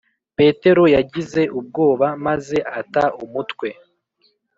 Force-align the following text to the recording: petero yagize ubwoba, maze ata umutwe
petero 0.37 0.83
yagize 0.95 1.41
ubwoba, 1.59 2.07
maze 2.25 2.57
ata 2.79 3.03
umutwe 3.23 3.67